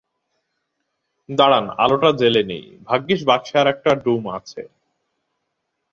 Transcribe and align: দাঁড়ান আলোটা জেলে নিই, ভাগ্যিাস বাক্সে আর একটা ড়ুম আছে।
দাঁড়ান 1.29 1.65
আলোটা 1.77 2.09
জেলে 2.19 2.43
নিই, 2.43 2.65
ভাগ্যিাস 2.87 3.21
বাক্সে 3.27 3.55
আর 3.57 3.67
একটা 3.67 3.91
ড়ুম 4.03 4.23
আছে। 4.37 4.61